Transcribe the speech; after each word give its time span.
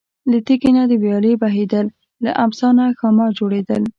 له 0.29 0.37
تیږې 0.45 0.71
نه 0.77 0.83
د 0.89 0.93
ویالې 1.03 1.33
بهیدل، 1.41 1.87
له 2.23 2.31
امسا 2.43 2.69
نه 2.77 2.85
ښامار 2.99 3.31
جوړېدل. 3.39 3.83